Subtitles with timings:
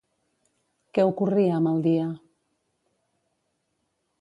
[0.97, 2.07] Què ocorria amb el dia?